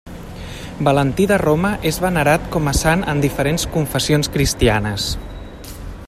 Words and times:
Valentí 0.87 1.27
de 1.31 1.37
Roma 1.41 1.71
és 1.91 1.99
venerat 2.05 2.49
com 2.55 2.71
a 2.71 2.73
sant 2.79 3.05
en 3.13 3.21
diferents 3.27 3.67
confessions 3.77 4.31
cristianes. 4.37 5.09